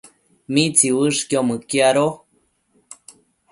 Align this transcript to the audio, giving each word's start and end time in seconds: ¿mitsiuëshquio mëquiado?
¿mitsiuëshquio 0.53 1.39
mëquiado? 1.47 2.05